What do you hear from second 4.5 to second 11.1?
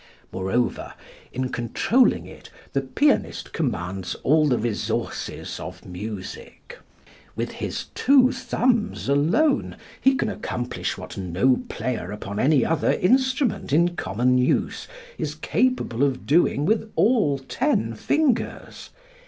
resources of music. With his two thumbs alone he can accomplish